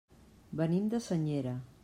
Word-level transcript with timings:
Venim 0.61 0.87
de 0.95 1.03
Senyera. 1.11 1.57